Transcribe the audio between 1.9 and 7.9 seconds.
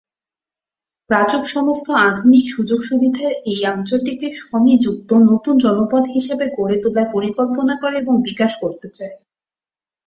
আধুনিক সুযোগ-সুবিধাসহ এই অঞ্চলটিকে স্ব-নিযুক্ত নতুন জনপদ হিসাবে গড়ে তোলার পরিকল্পনা